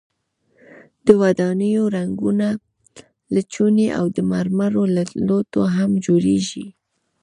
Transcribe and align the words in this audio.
د 1.05 1.07
ودانیو 1.21 1.83
رنګونه 1.97 2.47
له 3.33 3.41
چونې 3.53 3.85
او 3.99 4.05
د 4.15 4.17
مرمرو 4.31 4.83
له 4.95 5.03
لوټو 5.27 5.61
هم 5.75 5.91
جوړیږي. 6.05 6.65